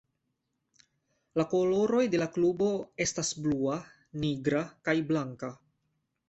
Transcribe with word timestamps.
La 1.41 1.45
koloroj 1.51 2.01
de 2.13 2.21
la 2.21 2.27
klubo 2.37 2.71
estas 3.05 3.31
blua, 3.45 3.77
nigra 4.25 4.63
kaj 4.89 4.97
blanka. 5.13 5.53